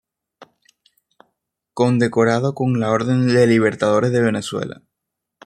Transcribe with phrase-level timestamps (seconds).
[1.75, 4.81] Condecorado con la orden de Libertadores de Venezuela.